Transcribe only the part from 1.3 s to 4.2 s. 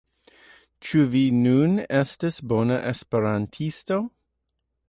nun estas bona Esperantisto?